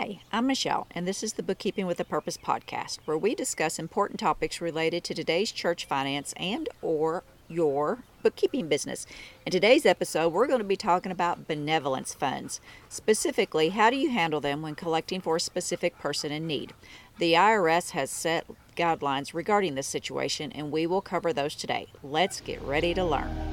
Hi, 0.00 0.20
I'm 0.32 0.46
Michelle, 0.46 0.86
and 0.92 1.08
this 1.08 1.24
is 1.24 1.32
the 1.32 1.42
Bookkeeping 1.42 1.84
with 1.84 1.98
a 1.98 2.04
Purpose 2.04 2.36
podcast, 2.36 2.98
where 3.04 3.18
we 3.18 3.34
discuss 3.34 3.80
important 3.80 4.20
topics 4.20 4.60
related 4.60 5.02
to 5.02 5.12
today's 5.12 5.50
church 5.50 5.86
finance 5.86 6.32
and 6.36 6.68
or 6.82 7.24
your 7.48 8.04
bookkeeping 8.22 8.68
business. 8.68 9.08
In 9.44 9.50
today's 9.50 9.84
episode, 9.84 10.32
we're 10.32 10.46
going 10.46 10.60
to 10.60 10.64
be 10.64 10.76
talking 10.76 11.10
about 11.10 11.48
benevolence 11.48 12.14
funds. 12.14 12.60
Specifically, 12.88 13.70
how 13.70 13.90
do 13.90 13.96
you 13.96 14.10
handle 14.10 14.40
them 14.40 14.62
when 14.62 14.76
collecting 14.76 15.20
for 15.20 15.34
a 15.34 15.40
specific 15.40 15.98
person 15.98 16.30
in 16.30 16.46
need? 16.46 16.74
The 17.18 17.32
IRS 17.32 17.90
has 17.90 18.08
set 18.08 18.46
guidelines 18.76 19.34
regarding 19.34 19.74
this 19.74 19.88
situation, 19.88 20.52
and 20.52 20.70
we 20.70 20.86
will 20.86 21.02
cover 21.02 21.32
those 21.32 21.56
today. 21.56 21.88
Let's 22.04 22.40
get 22.40 22.62
ready 22.62 22.94
to 22.94 23.04
learn. 23.04 23.47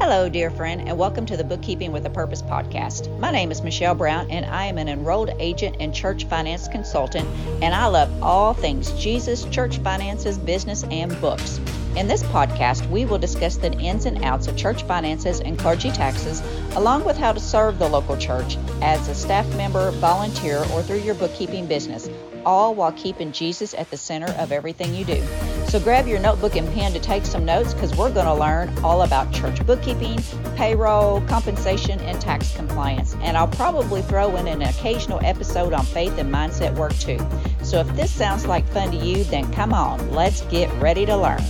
Hello, 0.00 0.30
dear 0.30 0.50
friend, 0.50 0.88
and 0.88 0.96
welcome 0.96 1.26
to 1.26 1.36
the 1.36 1.44
Bookkeeping 1.44 1.92
with 1.92 2.06
a 2.06 2.10
Purpose 2.10 2.40
podcast. 2.40 3.16
My 3.18 3.30
name 3.30 3.50
is 3.50 3.60
Michelle 3.60 3.94
Brown, 3.94 4.30
and 4.30 4.46
I 4.46 4.64
am 4.64 4.78
an 4.78 4.88
enrolled 4.88 5.28
agent 5.38 5.76
and 5.78 5.94
church 5.94 6.24
finance 6.24 6.68
consultant, 6.68 7.28
and 7.60 7.74
I 7.74 7.84
love 7.84 8.10
all 8.22 8.54
things 8.54 8.92
Jesus, 8.92 9.44
church 9.44 9.76
finances, 9.80 10.38
business, 10.38 10.84
and 10.84 11.20
books. 11.20 11.58
In 11.96 12.08
this 12.08 12.22
podcast, 12.22 12.88
we 12.88 13.04
will 13.04 13.18
discuss 13.18 13.58
the 13.58 13.72
ins 13.74 14.06
and 14.06 14.24
outs 14.24 14.46
of 14.46 14.56
church 14.56 14.84
finances 14.84 15.42
and 15.42 15.58
clergy 15.58 15.90
taxes, 15.90 16.40
along 16.76 17.04
with 17.04 17.18
how 17.18 17.32
to 17.32 17.38
serve 17.38 17.78
the 17.78 17.86
local 17.86 18.16
church 18.16 18.56
as 18.80 19.06
a 19.06 19.14
staff 19.14 19.46
member, 19.54 19.90
volunteer, 19.90 20.64
or 20.72 20.82
through 20.82 21.00
your 21.00 21.14
bookkeeping 21.14 21.66
business, 21.66 22.08
all 22.46 22.74
while 22.74 22.92
keeping 22.92 23.32
Jesus 23.32 23.74
at 23.74 23.90
the 23.90 23.98
center 23.98 24.32
of 24.38 24.50
everything 24.50 24.94
you 24.94 25.04
do. 25.04 25.22
So 25.70 25.78
grab 25.78 26.08
your 26.08 26.18
notebook 26.18 26.56
and 26.56 26.68
pen 26.72 26.92
to 26.94 26.98
take 26.98 27.24
some 27.24 27.44
notes 27.44 27.74
because 27.74 27.94
we're 27.94 28.12
going 28.12 28.26
to 28.26 28.34
learn 28.34 28.76
all 28.82 29.02
about 29.02 29.32
church 29.32 29.64
bookkeeping, 29.64 30.18
payroll, 30.56 31.20
compensation, 31.28 32.00
and 32.00 32.20
tax 32.20 32.56
compliance. 32.56 33.14
And 33.20 33.36
I'll 33.36 33.46
probably 33.46 34.02
throw 34.02 34.34
in 34.34 34.48
an 34.48 34.62
occasional 34.62 35.20
episode 35.22 35.72
on 35.72 35.84
faith 35.84 36.18
and 36.18 36.34
mindset 36.34 36.74
work 36.74 36.92
too. 36.94 37.20
So 37.62 37.78
if 37.78 37.86
this 37.94 38.10
sounds 38.10 38.46
like 38.46 38.66
fun 38.70 38.90
to 38.90 38.96
you, 38.96 39.22
then 39.22 39.48
come 39.52 39.72
on, 39.72 40.10
let's 40.10 40.40
get 40.46 40.68
ready 40.82 41.06
to 41.06 41.16
learn. 41.16 41.40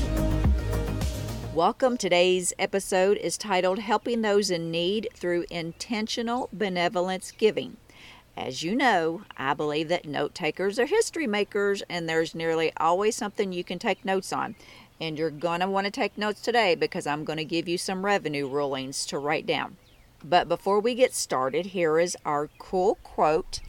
Welcome. 1.54 1.96
Today's 1.96 2.52
episode 2.58 3.16
is 3.16 3.38
titled 3.38 3.78
Helping 3.78 4.20
Those 4.20 4.50
in 4.50 4.70
Need 4.70 5.08
Through 5.14 5.46
Intentional 5.48 6.50
Benevolence 6.52 7.30
Giving. 7.30 7.78
As 8.40 8.62
you 8.62 8.74
know, 8.74 9.20
I 9.36 9.52
believe 9.52 9.88
that 9.88 10.06
note 10.06 10.34
takers 10.34 10.78
are 10.78 10.86
history 10.86 11.26
makers, 11.26 11.82
and 11.90 12.08
there's 12.08 12.34
nearly 12.34 12.72
always 12.78 13.14
something 13.14 13.52
you 13.52 13.62
can 13.62 13.78
take 13.78 14.02
notes 14.02 14.32
on. 14.32 14.54
And 14.98 15.18
you're 15.18 15.28
going 15.28 15.60
to 15.60 15.68
want 15.68 15.84
to 15.84 15.90
take 15.90 16.16
notes 16.16 16.40
today 16.40 16.74
because 16.74 17.06
I'm 17.06 17.24
going 17.24 17.36
to 17.36 17.44
give 17.44 17.68
you 17.68 17.76
some 17.76 18.02
revenue 18.02 18.48
rulings 18.48 19.04
to 19.06 19.18
write 19.18 19.44
down. 19.44 19.76
But 20.24 20.48
before 20.48 20.80
we 20.80 20.94
get 20.94 21.14
started, 21.14 21.66
here 21.66 21.98
is 21.98 22.16
our 22.24 22.48
cool 22.58 22.94
quote 23.02 23.60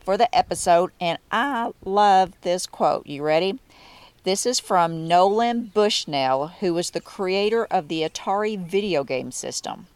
for 0.00 0.16
the 0.16 0.34
episode, 0.34 0.92
and 0.98 1.18
I 1.30 1.72
love 1.84 2.32
this 2.40 2.66
quote. 2.66 3.06
You 3.06 3.22
ready? 3.22 3.60
This 4.24 4.46
is 4.46 4.58
from 4.58 5.06
Nolan 5.06 5.72
Bushnell, 5.74 6.48
who 6.60 6.72
was 6.72 6.90
the 6.90 7.02
creator 7.02 7.66
of 7.66 7.88
the 7.88 8.00
Atari 8.00 8.58
video 8.58 9.04
game 9.04 9.30
system. 9.30 9.88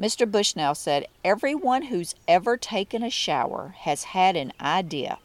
Mr. 0.00 0.30
Bushnell 0.30 0.76
said, 0.76 1.06
Everyone 1.24 1.82
who's 1.82 2.14
ever 2.28 2.56
taken 2.56 3.02
a 3.02 3.10
shower 3.10 3.74
has 3.78 4.04
had 4.04 4.36
an 4.36 4.52
idea. 4.60 5.18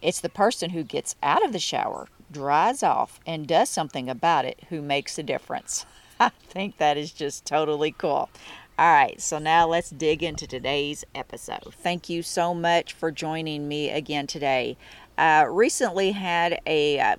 It's 0.00 0.20
the 0.20 0.30
person 0.30 0.70
who 0.70 0.82
gets 0.82 1.16
out 1.22 1.44
of 1.44 1.52
the 1.52 1.58
shower, 1.58 2.08
dries 2.32 2.82
off, 2.82 3.20
and 3.26 3.46
does 3.46 3.68
something 3.68 4.08
about 4.08 4.46
it 4.46 4.58
who 4.70 4.80
makes 4.80 5.18
a 5.18 5.22
difference. 5.22 5.84
I 6.20 6.30
think 6.48 6.78
that 6.78 6.96
is 6.96 7.12
just 7.12 7.44
totally 7.44 7.92
cool. 7.92 8.30
All 8.78 8.92
right, 8.92 9.20
so 9.20 9.38
now 9.38 9.66
let's 9.66 9.90
dig 9.90 10.22
into 10.22 10.46
today's 10.46 11.04
episode. 11.14 11.74
Thank 11.74 12.08
you 12.08 12.22
so 12.22 12.54
much 12.54 12.94
for 12.94 13.10
joining 13.10 13.68
me 13.68 13.90
again 13.90 14.26
today. 14.26 14.78
I 15.18 15.42
recently 15.42 16.12
had 16.12 16.60
a 16.66 17.00
uh, 17.00 17.16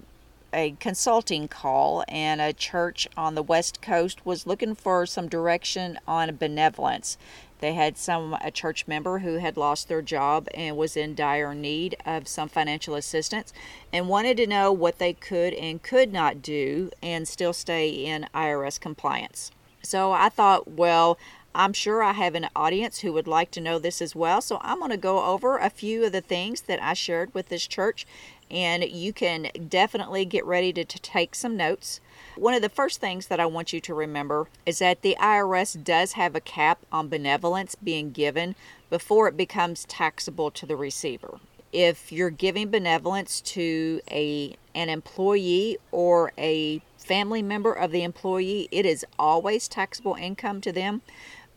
a 0.57 0.75
consulting 0.79 1.47
call, 1.47 2.03
and 2.07 2.41
a 2.41 2.51
church 2.51 3.07
on 3.15 3.35
the 3.35 3.43
West 3.43 3.79
Coast 3.79 4.25
was 4.25 4.47
looking 4.47 4.73
for 4.73 5.05
some 5.05 5.29
direction 5.29 5.99
on 6.07 6.35
benevolence. 6.35 7.15
They 7.59 7.73
had 7.73 7.95
some 7.95 8.33
a 8.41 8.49
church 8.49 8.87
member 8.87 9.19
who 9.19 9.35
had 9.35 9.55
lost 9.55 9.87
their 9.87 10.01
job 10.01 10.47
and 10.55 10.75
was 10.75 10.97
in 10.97 11.13
dire 11.13 11.53
need 11.53 11.95
of 12.05 12.27
some 12.27 12.49
financial 12.49 12.95
assistance 12.95 13.53
and 13.93 14.09
wanted 14.09 14.37
to 14.37 14.47
know 14.47 14.71
what 14.71 14.97
they 14.97 15.13
could 15.13 15.53
and 15.53 15.81
could 15.81 16.11
not 16.11 16.41
do 16.41 16.89
and 17.03 17.27
still 17.27 17.53
stay 17.53 17.89
in 17.89 18.27
IRS 18.33 18.79
compliance. 18.79 19.51
So 19.83 20.11
I 20.11 20.29
thought, 20.29 20.67
well, 20.67 21.19
I'm 21.57 21.73
sure 21.73 22.03
I 22.03 22.13
have 22.13 22.35
an 22.35 22.49
audience 22.55 22.99
who 22.99 23.11
would 23.13 23.27
like 23.27 23.49
to 23.51 23.61
know 23.61 23.79
this 23.79 23.99
as 23.99 24.15
well. 24.15 24.41
So 24.41 24.59
I'm 24.61 24.77
going 24.77 24.91
to 24.91 24.97
go 24.97 25.23
over 25.23 25.57
a 25.57 25.71
few 25.71 26.05
of 26.05 26.11
the 26.11 26.21
things 26.21 26.61
that 26.61 26.81
I 26.81 26.93
shared 26.93 27.33
with 27.33 27.49
this 27.49 27.65
church 27.65 28.05
and 28.49 28.83
you 28.83 29.13
can 29.13 29.49
definitely 29.67 30.25
get 30.25 30.45
ready 30.45 30.71
to, 30.73 30.85
to, 30.85 30.99
take 30.99 31.35
some 31.35 31.57
notes. 31.57 31.99
One 32.35 32.53
of 32.53 32.61
the 32.61 32.69
first 32.69 32.99
things 32.99 33.27
that 33.27 33.39
I 33.39 33.45
want 33.45 33.73
you 33.73 33.81
to 33.81 33.93
remember 33.93 34.47
is 34.65 34.79
that 34.79 35.01
the 35.01 35.17
IRS 35.19 35.83
does 35.83 36.13
have 36.13 36.35
a 36.35 36.41
cap 36.41 36.79
on 36.91 37.09
benevolence 37.09 37.75
being 37.75 38.11
given 38.11 38.55
before 38.89 39.27
it 39.27 39.37
becomes 39.37 39.85
taxable 39.85 40.51
to 40.51 40.65
the 40.65 40.75
receiver. 40.75 41.39
If 41.73 42.11
you're 42.11 42.29
giving 42.29 42.69
benevolence 42.69 43.41
to 43.41 44.01
a 44.09 44.55
an 44.73 44.89
employee 44.89 45.77
or 45.91 46.31
a 46.37 46.81
family 46.97 47.41
member 47.41 47.73
of 47.73 47.91
the 47.91 48.03
employee, 48.03 48.67
it 48.71 48.85
is 48.85 49.05
always 49.17 49.67
taxable 49.67 50.15
income 50.15 50.61
to 50.61 50.71
them. 50.71 51.01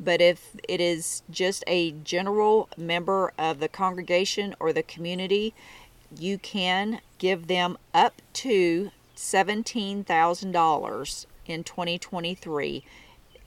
But 0.02 0.22
if 0.22 0.56
it 0.66 0.80
is 0.80 1.22
just 1.30 1.62
a 1.66 1.92
general 1.92 2.70
member 2.78 3.34
of 3.38 3.60
the 3.60 3.68
congregation 3.68 4.54
or 4.58 4.72
the 4.72 4.82
community, 4.82 5.52
you 6.16 6.38
can 6.38 7.00
give 7.18 7.46
them 7.46 7.76
up 7.92 8.22
to 8.32 8.90
$17,000 9.16 11.26
in 11.46 11.64
2023 11.64 12.84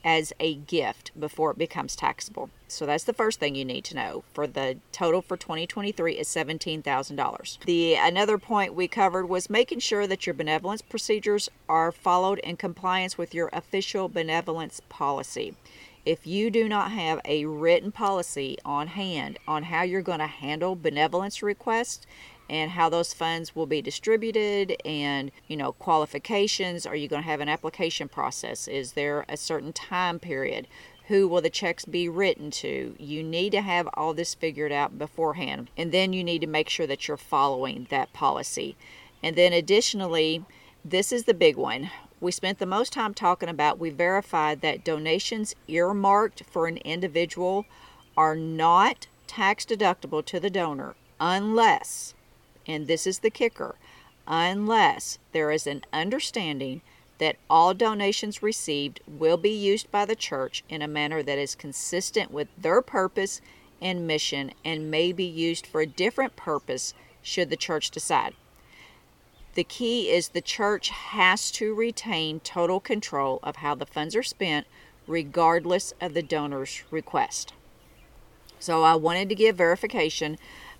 as 0.04 0.32
a 0.38 0.54
gift 0.54 1.10
before 1.18 1.52
it 1.52 1.58
becomes 1.58 1.96
taxable. 1.96 2.50
So 2.68 2.84
that's 2.84 3.04
the 3.04 3.14
first 3.14 3.40
thing 3.40 3.54
you 3.54 3.64
need 3.64 3.84
to 3.86 3.96
know. 3.96 4.24
For 4.34 4.46
the 4.46 4.76
total 4.92 5.22
for 5.22 5.38
2023 5.38 6.14
is 6.14 6.28
$17,000. 6.28 7.64
The 7.64 7.94
another 7.94 8.36
point 8.36 8.74
we 8.74 8.86
covered 8.86 9.28
was 9.28 9.48
making 9.48 9.78
sure 9.78 10.06
that 10.06 10.26
your 10.26 10.34
benevolence 10.34 10.82
procedures 10.82 11.48
are 11.68 11.90
followed 11.90 12.38
in 12.40 12.56
compliance 12.56 13.16
with 13.16 13.34
your 13.34 13.48
official 13.52 14.08
benevolence 14.08 14.82
policy. 14.90 15.54
If 16.04 16.26
you 16.26 16.50
do 16.50 16.68
not 16.68 16.90
have 16.90 17.22
a 17.24 17.46
written 17.46 17.90
policy 17.90 18.58
on 18.62 18.88
hand 18.88 19.38
on 19.48 19.64
how 19.64 19.82
you're 19.82 20.02
going 20.02 20.18
to 20.18 20.26
handle 20.26 20.76
benevolence 20.76 21.42
requests, 21.42 22.06
and 22.48 22.72
how 22.72 22.88
those 22.88 23.14
funds 23.14 23.56
will 23.56 23.66
be 23.66 23.80
distributed 23.80 24.76
and 24.84 25.30
you 25.48 25.56
know 25.56 25.72
qualifications. 25.72 26.86
Are 26.86 26.96
you 26.96 27.08
going 27.08 27.22
to 27.22 27.28
have 27.28 27.40
an 27.40 27.48
application 27.48 28.08
process? 28.08 28.68
Is 28.68 28.92
there 28.92 29.24
a 29.28 29.36
certain 29.36 29.72
time 29.72 30.18
period? 30.18 30.66
Who 31.08 31.28
will 31.28 31.42
the 31.42 31.50
checks 31.50 31.84
be 31.84 32.08
written 32.08 32.50
to? 32.52 32.96
You 32.98 33.22
need 33.22 33.50
to 33.52 33.60
have 33.60 33.88
all 33.94 34.14
this 34.14 34.34
figured 34.34 34.72
out 34.72 34.98
beforehand 34.98 35.70
and 35.76 35.92
then 35.92 36.12
you 36.12 36.24
need 36.24 36.40
to 36.40 36.46
make 36.46 36.68
sure 36.68 36.86
that 36.86 37.06
you're 37.08 37.16
following 37.16 37.86
that 37.90 38.12
policy. 38.12 38.76
And 39.22 39.36
then 39.36 39.52
additionally 39.52 40.44
this 40.84 41.12
is 41.12 41.24
the 41.24 41.34
big 41.34 41.56
one. 41.56 41.90
We 42.20 42.30
spent 42.30 42.58
the 42.58 42.66
most 42.66 42.92
time 42.92 43.12
talking 43.12 43.48
about 43.48 43.78
we 43.78 43.90
verified 43.90 44.60
that 44.60 44.84
donations 44.84 45.54
earmarked 45.68 46.44
for 46.44 46.66
an 46.66 46.78
individual 46.78 47.66
are 48.16 48.36
not 48.36 49.06
tax 49.26 49.64
deductible 49.64 50.24
to 50.24 50.38
the 50.38 50.50
donor 50.50 50.94
unless 51.20 52.14
and 52.66 52.86
this 52.86 53.06
is 53.06 53.20
the 53.20 53.30
kicker, 53.30 53.76
unless 54.26 55.18
there 55.32 55.50
is 55.50 55.66
an 55.66 55.84
understanding 55.92 56.80
that 57.18 57.36
all 57.48 57.74
donations 57.74 58.42
received 58.42 59.00
will 59.06 59.36
be 59.36 59.50
used 59.50 59.90
by 59.90 60.04
the 60.04 60.16
church 60.16 60.64
in 60.68 60.82
a 60.82 60.88
manner 60.88 61.22
that 61.22 61.38
is 61.38 61.54
consistent 61.54 62.30
with 62.30 62.48
their 62.58 62.82
purpose 62.82 63.40
and 63.80 64.06
mission 64.06 64.52
and 64.64 64.90
may 64.90 65.12
be 65.12 65.24
used 65.24 65.66
for 65.66 65.80
a 65.80 65.86
different 65.86 66.36
purpose 66.36 66.94
should 67.22 67.50
the 67.50 67.56
church 67.56 67.90
decide. 67.90 68.34
The 69.54 69.64
key 69.64 70.10
is 70.10 70.28
the 70.28 70.40
church 70.40 70.88
has 70.88 71.50
to 71.52 71.74
retain 71.74 72.40
total 72.40 72.80
control 72.80 73.38
of 73.42 73.56
how 73.56 73.76
the 73.76 73.86
funds 73.86 74.16
are 74.16 74.22
spent, 74.22 74.66
regardless 75.06 75.92
of 76.00 76.14
the 76.14 76.22
donor's 76.22 76.82
request. 76.90 77.52
So 78.58 78.82
I 78.82 78.96
wanted 78.96 79.28
to 79.28 79.34
give 79.34 79.56
verification 79.56 80.38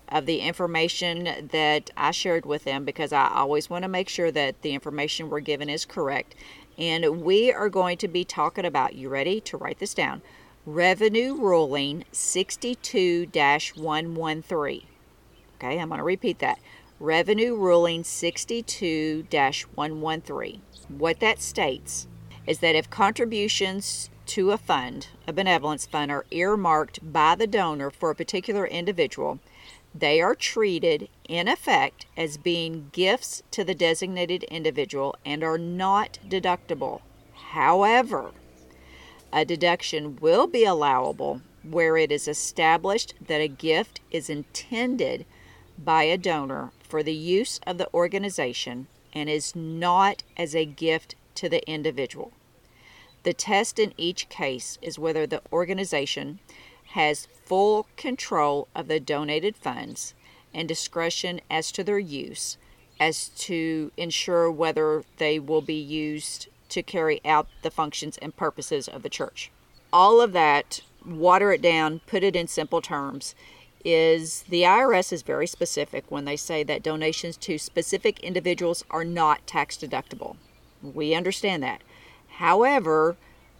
of 0.09 0.25
the 0.25 0.39
information 0.39 1.49
that 1.51 1.89
I 1.97 2.11
shared 2.11 2.45
with 2.45 2.63
them 2.63 2.85
because 2.85 3.11
I 3.11 3.29
always 3.33 3.69
want 3.69 3.83
to 3.83 3.89
make 3.89 4.09
sure 4.09 4.31
that 4.31 4.61
the 4.61 4.73
information 4.73 5.29
we're 5.29 5.39
given 5.39 5.69
is 5.69 5.85
correct. 5.85 6.35
And 6.77 7.21
we 7.21 7.51
are 7.51 7.69
going 7.69 7.97
to 7.99 8.07
be 8.07 8.23
talking 8.23 8.65
about, 8.65 8.95
you 8.95 9.09
ready 9.09 9.39
to 9.41 9.57
write 9.57 9.79
this 9.79 9.93
down? 9.93 10.21
Revenue 10.65 11.35
Ruling 11.35 12.05
62 12.11 13.27
113. 13.27 14.81
Okay, 15.57 15.79
I'm 15.79 15.87
going 15.87 15.99
to 15.99 16.03
repeat 16.03 16.39
that. 16.39 16.59
Revenue 16.99 17.55
Ruling 17.55 18.03
62 18.03 19.27
113. 19.29 20.61
What 20.89 21.19
that 21.19 21.41
states 21.41 22.07
is 22.47 22.59
that 22.59 22.75
if 22.75 22.89
contributions 22.89 24.09
to 24.27 24.51
a 24.51 24.57
fund, 24.57 25.07
a 25.27 25.33
benevolence 25.33 25.85
fund, 25.85 26.11
are 26.11 26.25
earmarked 26.31 26.99
by 27.13 27.35
the 27.35 27.47
donor 27.47 27.89
for 27.89 28.09
a 28.09 28.15
particular 28.15 28.65
individual, 28.65 29.39
They 29.97 30.19
are 30.19 30.35
treated, 30.35 31.07
in 31.29 31.47
effect, 31.47 32.05
as 32.17 32.35
being 32.35 32.89
gifts 32.91 33.43
to 33.51 33.63
the 33.63 33.73
designated 33.73 34.43
individual 34.43 35.15
and 35.25 35.41
are 35.41 35.57
not 35.57 36.19
deductible. 36.27 36.99
However, 37.33 38.31
a 39.31 39.45
deduction 39.45 40.17
will 40.17 40.47
be 40.47 40.65
allowable 40.65 41.41
where 41.63 41.95
it 41.95 42.11
is 42.11 42.27
established 42.27 43.13
that 43.25 43.39
a 43.39 43.47
gift 43.47 44.01
is 44.11 44.29
intended 44.29 45.25
by 45.77 46.03
a 46.03 46.17
donor 46.17 46.71
for 46.83 47.01
the 47.01 47.13
use 47.13 47.61
of 47.65 47.77
the 47.77 47.91
organization 47.93 48.87
and 49.13 49.29
is 49.29 49.55
not 49.55 50.23
as 50.35 50.53
a 50.53 50.65
gift 50.65 51.15
to 51.35 51.47
the 51.47 51.65
individual. 51.69 52.33
The 53.23 53.33
test 53.33 53.79
in 53.79 53.93
each 53.95 54.27
case 54.27 54.77
is 54.81 54.99
whether 54.99 55.25
the 55.25 55.41
organization 55.53 56.39
has 56.95 57.27
full 57.43 57.85
control 57.97 58.69
of 58.73 58.87
the 58.87 59.01
donated 59.01 59.57
funds 59.57 60.13
and 60.53 60.65
discretion 60.65 61.41
as 61.51 61.69
to 61.69 61.83
their 61.83 61.99
use, 61.99 62.57
as 63.01 63.27
to 63.27 63.91
ensure 63.97 64.49
whether 64.49 65.03
they 65.17 65.37
will 65.37 65.61
be 65.61 65.75
used 65.75 66.47
to 66.69 66.81
carry 66.81 67.19
out 67.25 67.49
the 67.63 67.69
functions 67.69 68.17
and 68.21 68.37
purposes 68.37 68.87
of 68.87 69.03
the 69.03 69.09
church. 69.09 69.51
All 69.91 70.21
of 70.21 70.31
that, 70.31 70.79
water 71.05 71.51
it 71.51 71.61
down, 71.61 71.99
put 72.07 72.23
it 72.23 72.33
in 72.33 72.47
simple 72.47 72.81
terms, 72.81 73.35
is 73.83 74.43
the 74.43 74.61
IRS 74.61 75.11
is 75.11 75.21
very 75.21 75.47
specific 75.47 76.05
when 76.07 76.23
they 76.23 76.37
say 76.37 76.63
that 76.63 76.81
donations 76.81 77.35
to 77.35 77.57
specific 77.57 78.21
individuals 78.21 78.85
are 78.89 79.03
not 79.03 79.45
tax 79.45 79.75
deductible. 79.75 80.37
We 80.81 81.13
understand 81.13 81.61
that. 81.61 81.81
However, 82.37 83.17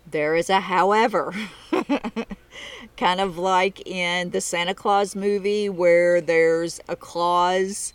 there 0.09 0.35
is 0.35 0.49
a 0.49 0.61
however. 0.61 1.33
kind 2.97 3.19
of 3.19 3.37
like 3.37 3.85
in 3.87 4.31
the 4.31 4.41
Santa 4.41 4.73
Claus 4.73 5.15
movie 5.15 5.69
where 5.69 6.21
there's 6.21 6.79
a 6.87 6.95
clause 6.95 7.93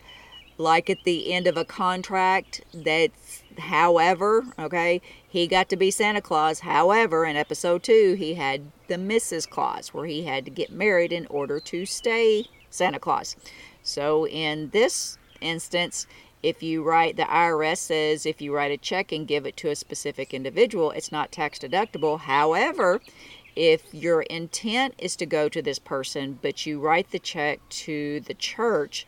like 0.59 0.91
at 0.91 1.05
the 1.05 1.33
end 1.33 1.47
of 1.47 1.57
a 1.57 1.65
contract 1.65 2.61
that's 2.75 3.43
however, 3.59 4.45
okay, 4.59 5.01
he 5.27 5.47
got 5.47 5.69
to 5.71 5.77
be 5.77 5.91
Santa 5.91 6.21
Claus. 6.21 6.61
However, 6.61 7.25
in 7.25 7.37
episode 7.37 7.83
2, 7.83 8.15
he 8.15 8.35
had 8.35 8.63
the 8.87 8.97
Mrs. 8.97 9.49
Claus 9.49 9.95
where 9.95 10.07
he 10.07 10.25
had 10.25 10.45
to 10.45 10.51
get 10.51 10.71
married 10.71 11.13
in 11.13 11.27
order 11.27 11.61
to 11.61 11.87
stay 11.87 12.45
Santa 12.69 12.99
Claus. 12.99 13.37
So 13.83 14.27
in 14.27 14.71
this 14.71 15.17
instance, 15.41 16.07
if 16.43 16.63
you 16.63 16.83
write 16.83 17.17
the 17.17 17.25
IRS 17.25 17.79
says 17.79 18.25
if 18.25 18.41
you 18.41 18.55
write 18.55 18.73
a 18.73 18.79
check 18.79 19.13
and 19.13 19.29
give 19.29 19.47
it 19.47 19.57
to 19.59 19.71
a 19.71 19.77
specific 19.77 20.33
individual, 20.33 20.91
it's 20.91 21.13
not 21.13 21.33
tax 21.33 21.59
deductible. 21.59 22.21
However, 22.21 23.01
if 23.57 23.93
your 23.93 24.23
intent 24.23 24.95
is 24.99 25.17
to 25.17 25.27
go 25.27 25.49
to 25.49 25.63
this 25.63 25.79
person, 25.79 26.39
but 26.41 26.67
you 26.67 26.79
write 26.79 27.11
the 27.11 27.19
check 27.19 27.61
to 27.69 28.21
the 28.21 28.35
church 28.35 29.07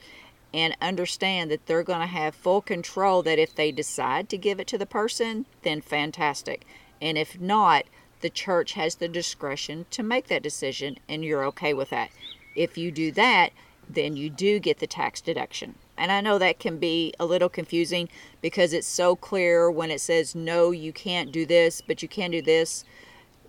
and 0.55 0.77
understand 0.81 1.51
that 1.51 1.67
they're 1.67 1.83
going 1.83 2.01
to 2.01 2.07
have 2.07 2.35
full 2.35 2.61
control 2.61 3.23
that 3.23 3.39
if 3.39 3.55
they 3.55 3.73
decide 3.73 4.29
to 4.29 4.37
give 4.37 4.61
it 4.61 4.67
to 4.67 4.79
the 4.79 4.87
person, 4.87 5.47
then 5.63 5.81
fantastic. 5.81 6.67
And 7.01 7.17
if 7.17 7.41
not, 7.41 7.85
the 8.21 8.31
church 8.31 8.73
has 8.73 8.97
the 8.97 9.09
discretion 9.09 9.87
to 9.91 10.03
make 10.03 10.29
that 10.29 10.43
decision 10.43 10.99
and 11.09 11.25
you're 11.25 11.45
okay 11.47 11.75
with 11.75 11.91
that. 11.91 12.11
If 12.55 12.77
you 12.77 12.91
do 12.91 13.11
that, 13.13 13.51
then 13.89 14.17
you 14.17 14.31
do 14.31 14.59
get 14.59 14.79
the 14.79 14.87
tax 14.87 15.21
deduction. 15.21 15.75
And 15.97 16.13
I 16.13 16.21
know 16.21 16.39
that 16.39 16.59
can 16.59 16.79
be 16.79 17.13
a 17.19 17.27
little 17.27 17.49
confusing 17.49 18.09
because 18.41 18.73
it's 18.73 18.87
so 18.87 19.17
clear 19.17 19.71
when 19.71 19.91
it 19.91 20.01
says, 20.01 20.35
no, 20.35 20.71
you 20.71 20.93
can't 20.93 21.33
do 21.33 21.45
this, 21.45 21.81
but 21.81 22.03
you 22.03 22.09
can 22.09 22.31
do 22.31 22.43
this 22.43 22.85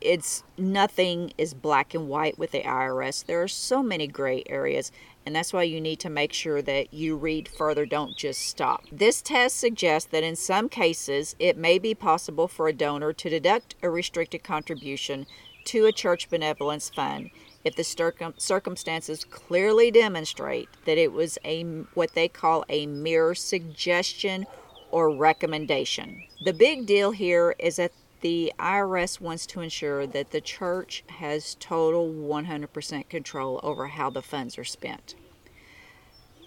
it's 0.04 0.44
nothing 0.58 1.34
is 1.38 1.54
black 1.54 1.94
and 1.94 2.10
white 2.10 2.38
with 2.38 2.52
the 2.52 2.62
IRS. 2.62 3.26
There 3.26 3.42
are 3.42 3.48
so 3.48 3.82
many 3.82 4.08
gray 4.08 4.44
areas, 4.48 4.92
and 5.26 5.36
that's 5.36 5.54
why 5.54 5.64
you 5.64 5.80
need 5.80 6.00
to 6.02 6.10
make 6.10 6.34
sure 6.34 6.62
that 6.62 6.94
you 6.94 7.16
read 7.16 7.48
further, 7.48 7.86
don't 7.86 8.18
just 8.18 8.42
stop. 8.42 8.84
This 8.92 9.22
test 9.22 9.58
suggests 9.58 10.10
that 10.12 10.24
in 10.24 10.36
some 10.36 10.70
cases 10.70 11.36
it 11.40 11.58
may 11.58 11.80
be 11.80 11.96
possible 11.96 12.48
for 12.48 12.68
a 12.68 12.74
donor 12.74 13.14
to 13.14 13.30
deduct 13.30 13.76
a 13.82 13.90
restricted 13.90 14.44
contribution 14.44 15.26
to 15.66 15.86
a 15.86 15.94
church 15.94 16.30
benevolence 16.30 16.90
fund 16.90 17.30
if 17.64 17.76
the 17.76 17.84
circum- 17.84 18.34
circumstances 18.38 19.24
clearly 19.24 19.90
demonstrate 19.90 20.68
that 20.86 20.98
it 20.98 21.14
was 21.14 21.38
a 21.46 21.64
what 21.94 22.14
they 22.14 22.28
call 22.28 22.66
a 22.68 22.86
mere 22.86 23.34
suggestion 23.34 24.46
or 24.92 25.10
recommendation. 25.10 26.24
The 26.44 26.54
big 26.54 26.86
deal 26.86 27.12
here 27.12 27.56
is 27.58 27.78
that 27.78 27.92
the 28.24 28.54
IRS 28.58 29.20
wants 29.20 29.46
to 29.46 29.60
ensure 29.60 30.08
that 30.08 30.32
the 30.32 30.40
church 30.40 31.04
has 31.08 31.56
total 31.56 32.08
100% 32.08 33.10
control 33.10 33.60
over 33.62 33.88
how 33.88 34.10
the 34.10 34.22
funds 34.22 34.58
are 34.58 34.64
spent. 34.64 35.16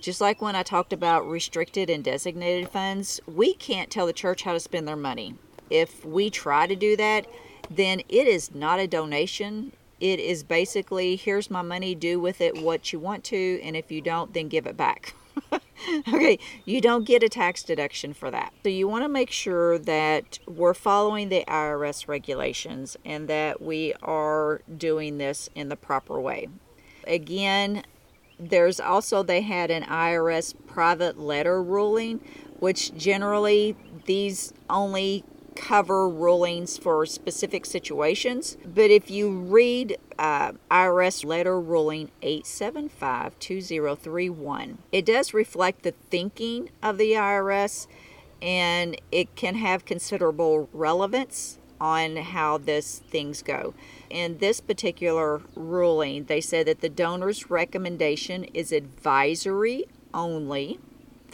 Just 0.00 0.22
like 0.22 0.40
when 0.40 0.56
I 0.56 0.62
talked 0.62 0.94
about 0.94 1.28
restricted 1.28 1.90
and 1.90 2.02
designated 2.02 2.70
funds, 2.70 3.20
we 3.26 3.52
can't 3.52 3.90
tell 3.90 4.06
the 4.06 4.14
church 4.14 4.42
how 4.42 4.54
to 4.54 4.60
spend 4.60 4.88
their 4.88 4.96
money. 4.96 5.34
If 5.68 6.02
we 6.02 6.30
try 6.30 6.66
to 6.66 6.74
do 6.74 6.96
that, 6.96 7.26
then 7.70 8.00
it 8.08 8.26
is 8.26 8.54
not 8.54 8.80
a 8.80 8.86
donation. 8.86 9.72
It 10.00 10.18
is 10.18 10.42
basically 10.44 11.16
here's 11.16 11.50
my 11.50 11.62
money, 11.62 11.94
do 11.94 12.18
with 12.18 12.40
it 12.40 12.62
what 12.62 12.90
you 12.90 12.98
want 12.98 13.22
to, 13.24 13.60
and 13.62 13.76
if 13.76 13.92
you 13.92 14.00
don't, 14.00 14.32
then 14.32 14.48
give 14.48 14.66
it 14.66 14.78
back. 14.78 15.14
okay, 16.08 16.38
you 16.64 16.80
don't 16.80 17.04
get 17.04 17.22
a 17.22 17.28
tax 17.28 17.62
deduction 17.62 18.12
for 18.12 18.30
that. 18.30 18.52
So 18.62 18.68
you 18.68 18.88
want 18.88 19.04
to 19.04 19.08
make 19.08 19.30
sure 19.30 19.78
that 19.78 20.38
we're 20.46 20.74
following 20.74 21.28
the 21.28 21.44
IRS 21.46 22.08
regulations 22.08 22.96
and 23.04 23.28
that 23.28 23.60
we 23.60 23.94
are 24.02 24.62
doing 24.76 25.18
this 25.18 25.48
in 25.54 25.68
the 25.68 25.76
proper 25.76 26.20
way. 26.20 26.48
Again, 27.06 27.84
there's 28.38 28.80
also 28.80 29.22
they 29.22 29.40
had 29.40 29.70
an 29.70 29.84
IRS 29.84 30.54
private 30.66 31.18
letter 31.18 31.62
ruling, 31.62 32.20
which 32.58 32.94
generally 32.96 33.76
these 34.06 34.52
only 34.68 35.24
cover 35.56 36.08
rulings 36.08 36.78
for 36.78 37.04
specific 37.06 37.66
situations. 37.66 38.56
But 38.64 38.90
if 38.90 39.10
you 39.10 39.30
read 39.30 39.98
uh, 40.18 40.52
IRS 40.70 41.24
letter 41.24 41.60
ruling 41.60 42.10
8752031, 42.22 44.76
it 44.92 45.04
does 45.04 45.34
reflect 45.34 45.82
the 45.82 45.94
thinking 46.10 46.70
of 46.82 46.98
the 46.98 47.12
IRS 47.12 47.86
and 48.42 49.00
it 49.10 49.34
can 49.34 49.54
have 49.56 49.84
considerable 49.84 50.68
relevance 50.72 51.58
on 51.80 52.16
how 52.16 52.58
this 52.58 53.00
things 53.10 53.42
go. 53.42 53.74
In 54.08 54.38
this 54.38 54.60
particular 54.60 55.42
ruling, 55.54 56.24
they 56.24 56.40
said 56.40 56.66
that 56.66 56.80
the 56.80 56.88
donor's 56.88 57.50
recommendation 57.50 58.44
is 58.44 58.72
advisory 58.72 59.84
only 60.14 60.78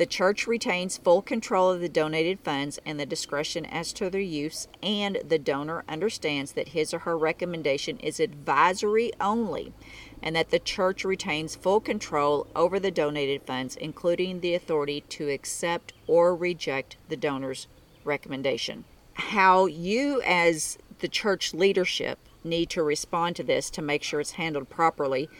the 0.02 0.06
church 0.06 0.48
retains 0.48 0.98
full 0.98 1.22
control 1.22 1.70
of 1.70 1.80
the 1.80 1.88
donated 1.88 2.40
funds 2.40 2.80
and 2.84 2.98
the 2.98 3.06
discretion 3.06 3.64
as 3.64 3.92
to 3.92 4.10
their 4.10 4.20
use, 4.20 4.66
and 4.82 5.16
the 5.24 5.38
donor 5.38 5.84
understands 5.88 6.54
that 6.54 6.70
his 6.70 6.92
or 6.92 6.98
her 6.98 7.16
recommendation 7.16 7.96
is 8.00 8.18
advisory 8.18 9.12
only, 9.20 9.72
and 10.20 10.34
that 10.34 10.50
the 10.50 10.58
church 10.58 11.04
retains 11.04 11.54
full 11.54 11.78
control 11.78 12.48
over 12.56 12.80
the 12.80 12.90
donated 12.90 13.44
funds, 13.44 13.76
including 13.76 14.40
the 14.40 14.56
authority 14.56 15.02
to 15.02 15.28
accept 15.28 15.92
or 16.08 16.34
reject 16.34 16.96
the 17.08 17.16
donor's 17.16 17.68
recommendation. 18.02 18.84
How 19.14 19.66
you, 19.66 20.20
as 20.22 20.78
the 20.98 21.06
church 21.06 21.54
leadership, 21.54 22.18
need 22.42 22.70
to 22.70 22.82
respond 22.82 23.36
to 23.36 23.44
this 23.44 23.70
to 23.70 23.80
make 23.80 24.02
sure 24.02 24.18
it's 24.18 24.32
handled 24.32 24.68
properly 24.68 25.30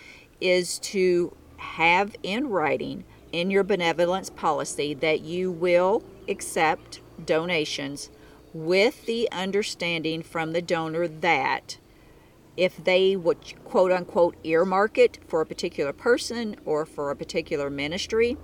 is 0.40 0.78
to 0.78 1.35
have 1.57 2.14
in 2.23 2.49
writing 2.49 3.02
in 3.32 3.50
your 3.50 3.64
benevolence 3.64 4.30
policy 4.30 4.94
that 4.94 5.22
you 5.22 5.50
will 5.50 6.04
accept 6.28 7.00
donations 7.24 8.10
with 8.52 9.06
the 9.06 9.30
understanding 9.32 10.22
from 10.22 10.52
the 10.52 10.62
donor 10.62 11.08
that 11.08 11.78
if 12.56 12.76
they 12.84 13.16
would 13.16 13.64
quote 13.64 13.90
unquote 13.90 14.36
earmark 14.44 14.98
it 14.98 15.18
for 15.26 15.40
a 15.40 15.46
particular 15.46 15.92
person 15.92 16.56
or 16.64 16.84
for 16.84 17.10
a 17.10 17.16
particular 17.16 17.70
ministry, 17.70 18.36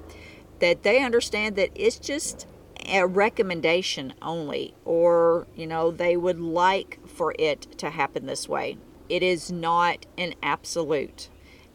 that 0.61 0.83
they 0.83 1.03
understand 1.03 1.57
that 1.57 1.71
it's 1.75 1.99
just 1.99 2.47
a 2.87 3.07
recommendation 3.07 4.15
only, 4.23 4.75
or 4.85 5.47
you 5.55 5.67
know, 5.67 5.91
they 5.91 6.17
would 6.17 6.41
like 6.41 6.99
for 7.07 7.35
it 7.39 7.63
to 7.79 7.91
happen 7.91 8.27
this 8.27 8.49
way. 8.49 8.79
It 9.09 9.23
is 9.23 9.53
not 9.53 10.07
an 10.17 10.35
absolute, 10.43 11.29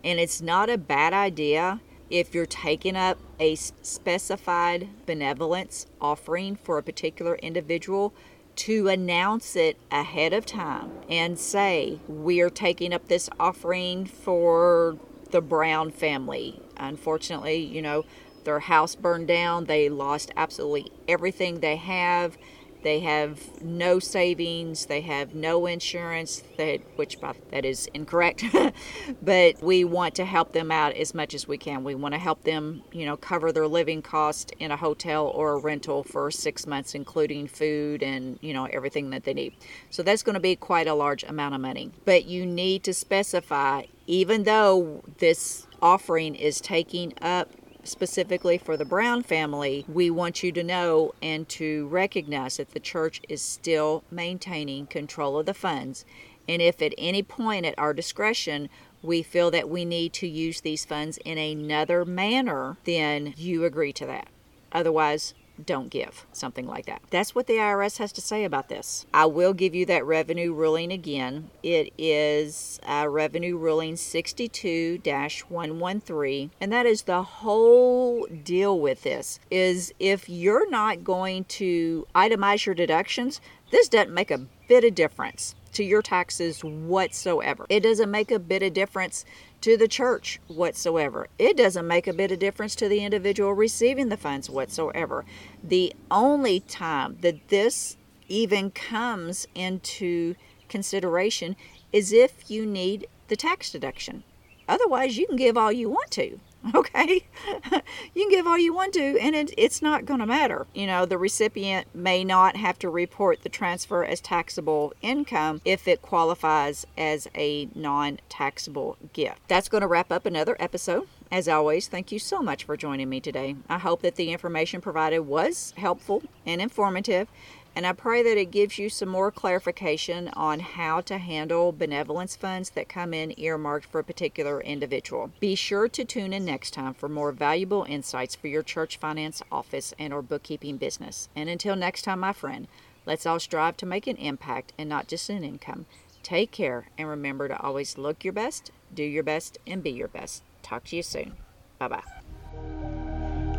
and 0.03 0.20
it's 0.20 0.41
not 0.41 0.70
a 0.70 0.77
bad 0.77 1.13
idea 1.13 1.82
if 2.10 2.34
you're 2.36 2.46
taking 2.46 2.96
up 2.96 3.18
a 3.40 3.56
specified 3.56 4.90
benevolence 5.06 5.86
offering 6.00 6.56
for 6.56 6.78
a 6.78 6.84
particular 6.84 7.36
individual, 7.36 8.14
to 8.56 8.88
announce 8.88 9.56
it 9.56 9.78
ahead 9.92 10.34
of 10.34 10.46
time 10.46 10.92
and 11.10 11.40
say, 11.40 12.00
We 12.08 12.42
are 12.42 12.50
taking 12.50 12.94
up 12.94 13.08
this 13.08 13.30
offering 13.40 14.06
for 14.06 14.98
the 15.32 15.42
Brown 15.42 15.92
family. 15.92 16.62
Unfortunately, 16.78 17.58
you 17.58 17.82
know, 17.82 18.06
their 18.44 18.60
house 18.60 18.96
burned 18.96 19.28
down, 19.28 19.66
they 19.66 19.90
lost 19.90 20.32
absolutely 20.36 20.92
everything 21.08 21.60
they 21.60 21.78
have, 21.78 22.38
they 22.84 23.00
have 23.00 23.62
no 23.62 24.00
savings, 24.00 24.86
they 24.86 25.02
have 25.02 25.34
no 25.34 25.66
insurance, 25.66 26.44
that 26.58 26.82
which 26.96 27.18
that 27.52 27.66
is 27.66 27.90
incorrect. 27.94 28.44
but 29.22 29.62
we 29.62 29.84
want 29.84 30.16
to 30.16 30.25
help 30.25 30.52
them 30.54 30.72
out 30.72 30.94
as 30.94 31.13
much 31.13 31.34
as 31.34 31.48
we 31.48 31.58
can. 31.58 31.84
We 31.84 31.96
want 31.96 32.13
to 32.13 32.20
help 32.20 32.44
them, 32.44 32.84
you 32.92 33.06
know, 33.06 33.18
cover 33.18 33.52
their 33.52 33.68
living 33.68 34.02
cost 34.02 34.52
in 34.60 34.72
a 34.72 34.78
hotel 34.78 35.28
or 35.28 35.54
a 35.54 35.58
rental 35.58 36.04
for 36.04 36.30
6 36.30 36.68
months 36.68 36.94
including 36.94 37.48
food 37.48 38.04
and, 38.04 38.38
you 38.42 38.54
know, 38.54 38.66
everything 38.66 39.10
that 39.12 39.24
they 39.24 39.34
need. 39.34 39.54
So 39.90 40.04
that's 40.04 40.24
going 40.24 40.36
to 40.36 40.40
be 40.40 40.56
quite 40.56 40.88
a 40.88 40.94
large 40.94 41.24
amount 41.24 41.56
of 41.56 41.62
money. 41.62 41.92
But 42.06 42.25
you 42.25 42.46
need 42.46 42.84
to 42.84 42.94
specify 42.94 43.84
even 44.08 44.44
though 44.44 45.04
this 45.20 45.66
offering 45.82 46.36
is 46.36 46.60
taking 46.60 47.13
up 47.22 47.50
specifically 47.84 48.58
for 48.58 48.78
the 48.78 48.86
Brown 48.86 49.24
family, 49.24 49.86
we 49.88 50.10
want 50.10 50.44
you 50.44 50.52
to 50.52 50.63
know 50.63 51.13
and 51.22 51.48
to 51.50 51.88
recognize 51.88 52.58
that 52.58 52.72
the 52.72 52.80
church 52.80 53.22
is 53.28 53.42
still 53.42 54.04
maintaining 54.10 54.88
control 54.88 55.38
of 55.38 55.46
the 55.46 55.54
funds. 55.54 56.06
And 56.48 56.62
if 56.62 56.82
at 56.82 56.94
any 56.98 57.24
point 57.24 57.66
at 57.66 57.78
our 57.78 57.94
discretion 57.94 58.70
we 59.02 59.22
feel 59.22 59.52
that 59.52 59.70
we 59.70 59.84
need 59.84 60.13
to 60.13 60.28
use 60.28 60.62
these 60.62 60.86
funds 60.86 61.18
in 61.25 61.38
another 61.38 62.06
manner, 62.06 62.78
then 62.86 63.34
you 63.38 63.66
agree 63.66 63.92
to 63.94 64.06
that. 64.06 64.30
Otherwise, 64.72 65.34
don't 65.64 65.90
give, 65.90 66.26
something 66.32 66.68
like 66.68 66.86
that. 66.86 67.02
That's 67.10 67.36
what 67.36 67.48
the 67.48 67.54
IRS 67.54 67.98
has 67.98 68.12
to 68.14 68.22
say 68.22 68.44
about 68.44 68.70
this. 68.70 69.06
I 69.14 69.26
will 69.26 69.54
give 69.54 69.76
you 69.76 69.86
that 69.88 70.06
revenue 70.06 70.54
ruling 70.54 70.92
again. 70.92 71.50
It 71.62 71.94
is 71.98 72.80
uh, 72.88 73.08
revenue 73.10 73.58
ruling 73.58 73.96
62 73.96 75.02
113, 75.04 76.52
and 76.60 76.72
that 76.72 76.86
is 76.86 77.04
the 77.04 77.24
whole 77.24 78.26
deal 78.26 78.80
with 78.80 79.04
this 79.04 79.40
is 79.52 79.94
if 80.00 80.30
you're 80.30 80.70
not 80.70 81.04
going 81.04 81.46
to 81.46 82.08
itemize 82.16 82.66
your 82.66 82.76
deductions, 82.76 83.42
this 83.72 83.88
doesn't 83.88 84.14
make 84.14 84.32
a 84.32 84.46
bit 84.68 84.84
of 84.84 84.96
difference 84.96 85.56
to 85.74 85.84
your 85.84 86.01
taxes 86.01 86.63
whatsoever. 86.63 87.65
It 87.70 87.82
doesn't 87.82 88.10
make 88.10 88.32
a 88.32 88.39
bit 88.39 88.63
of 88.63 88.74
difference 88.74 89.25
to 89.62 89.77
the 89.77 89.88
church 89.88 90.39
whatsoever. 90.48 91.27
It 91.39 91.58
doesn't 91.58 91.88
make 91.88 92.08
a 92.08 92.13
bit 92.13 92.32
of 92.32 92.39
difference 92.39 92.75
to 92.75 92.89
the 92.89 93.03
individual 93.03 93.53
receiving 93.53 94.10
the 94.10 94.18
funds 94.18 94.50
whatsoever. 94.50 95.25
The 95.63 95.94
only 96.12 96.60
time 96.62 97.18
that 97.22 97.50
this 97.50 97.98
even 98.27 98.72
comes 98.72 99.48
into 99.56 100.36
consideration 100.70 101.56
is 101.92 102.12
if 102.12 102.50
you 102.50 102.65
need 102.65 103.08
the 103.27 103.36
tax 103.36 103.72
deduction. 103.72 104.24
Otherwise, 104.68 105.18
you 105.18 105.27
can 105.27 105.36
give 105.36 105.58
all 105.58 105.72
you 105.72 105.89
want 105.89 106.12
to. 106.12 106.39
okay? 106.75 107.25
You 108.15 108.24
can 108.24 108.29
give 108.29 108.48
all 108.48 108.60
you 108.60 108.74
want 108.74 108.93
to 108.93 109.17
and 109.20 109.36
it, 109.36 109.53
it's 109.58 109.82
not 109.82 110.05
going 110.05 110.20
to 110.20 110.25
matter. 110.25 110.67
You 110.74 110.86
know 110.86 111.05
the 111.05 111.17
recipient 111.17 111.88
may 111.96 112.24
not 112.24 112.55
have 112.55 112.77
to 112.79 112.89
report 112.89 113.41
the 113.41 113.50
transfer 113.50 114.03
as 114.05 114.22
taxable 114.22 114.93
income 115.01 115.62
if 115.65 115.88
it 115.88 116.01
qualifies 116.01 116.86
as 116.98 117.27
a 117.36 117.70
non-taxable 117.75 118.98
gift. 119.13 119.39
That's 119.48 119.70
going 119.70 119.82
to 119.82 119.88
wrap 119.88 120.12
up 120.12 120.25
another 120.25 120.55
episode. 120.60 121.08
As 121.32 121.48
always, 121.48 121.88
thank 121.88 122.12
you 122.12 122.20
so 122.20 122.41
much 122.41 122.63
for 122.63 122.77
joining 122.77 123.10
me 123.10 123.20
today. 123.20 123.55
I 123.67 123.79
hope 123.79 124.03
that 124.03 124.15
the 124.15 124.32
information 124.32 124.82
provided 124.82 125.22
was 125.22 125.74
helpful 125.77 126.22
and 126.46 126.62
informative 126.62 127.27
and 127.75 127.88
I 127.88 127.94
pray 127.94 128.22
that 128.24 128.38
it 128.38 128.51
gives 128.51 128.77
you 128.77 128.89
some 128.89 129.10
more 129.10 129.32
clarification 129.32 130.30
on 130.30 130.60
how 130.60 131.01
to 131.01 131.18
handle 131.18 131.72
benevolence 131.72 132.36
funds 132.36 132.72
that 132.72 132.89
come 132.89 133.13
in 133.13 133.39
earmarked 133.39 133.86
for 133.86 134.00
a 134.00 134.03
particular 134.03 134.62
individual. 134.62 135.32
Be 135.39 135.56
sure 135.56 135.88
to 135.89 136.06
tune 136.06 136.34
in 136.34 136.46
next 136.46 136.72
time 136.72 136.94
for 136.94 137.10
more 137.10 137.32
valuable 137.32 137.86
insights 137.88 138.36
for 138.36 138.48
your 138.48 138.63
church 138.63 138.98
finance 138.98 139.42
office 139.51 139.94
and 139.98 140.13
or 140.13 140.22
bookkeeping 140.22 140.77
business. 140.77 141.30
And 141.36 141.50
until 141.50 141.75
next 141.75 142.03
time, 142.03 142.20
my 142.20 142.34
friend, 142.34 142.68
let's 143.06 143.25
all 143.25 143.39
strive 143.39 143.77
to 143.77 143.86
make 143.86 144.08
an 144.08 144.18
impact 144.18 144.74
and 144.77 144.88
not 144.88 145.08
just 145.08 145.30
an 145.30 145.44
income. 145.44 145.86
Take 146.22 146.51
care 146.51 146.88
and 146.98 147.10
remember 147.10 147.48
to 147.48 147.60
always 147.60 147.98
look 147.98 148.24
your 148.24 148.34
best, 148.34 148.72
do 148.94 149.03
your 149.03 149.24
best, 149.24 149.58
and 149.68 149.84
be 149.84 149.92
your 149.92 150.08
best. 150.08 150.44
Talk 150.62 150.86
to 150.86 150.96
you 150.96 151.03
soon. 151.03 151.34
Bye 151.80 151.89
bye. 151.89 152.23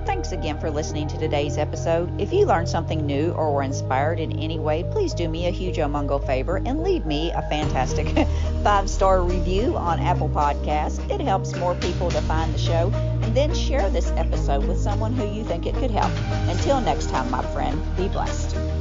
Thanks 0.06 0.32
again 0.32 0.61
for 0.61 0.70
listening 0.70 1.08
to 1.08 1.18
today's 1.18 1.56
episode. 1.56 2.20
If 2.20 2.32
you 2.32 2.44
learned 2.44 2.68
something 2.68 3.06
new 3.06 3.32
or 3.32 3.52
were 3.52 3.62
inspired 3.62 4.20
in 4.20 4.38
any 4.38 4.58
way, 4.58 4.84
please 4.90 5.14
do 5.14 5.28
me 5.28 5.46
a 5.46 5.50
huge 5.50 5.76
omungo 5.76 6.25
favor 6.26 6.58
and 6.58 6.82
leave 6.82 7.06
me 7.06 7.30
a 7.32 7.40
fantastic 7.42 8.26
five 8.62 8.90
star 8.90 9.23
review 9.23 9.76
on 9.76 10.00
Apple 10.00 10.28
Podcasts. 10.28 10.99
It 11.11 11.20
helps 11.20 11.56
more 11.56 11.75
people 11.76 12.11
to 12.11 12.20
find 12.23 12.52
the 12.52 12.58
show. 12.58 12.90
And 13.23 13.34
then 13.34 13.54
share 13.54 13.88
this 13.88 14.11
episode 14.12 14.66
with 14.66 14.78
someone 14.78 15.14
who 15.14 15.26
you 15.26 15.42
think 15.44 15.66
it 15.66 15.75
could 15.75 15.90
help. 15.90 16.12
Until 16.50 16.80
next 16.80 17.08
time, 17.08 17.30
my 17.30 17.42
friend, 17.52 17.80
be 17.96 18.08
blessed. 18.08 18.74